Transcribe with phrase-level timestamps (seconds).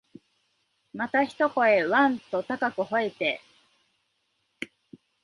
[0.95, 3.39] また一声、わん、と高く吠えて、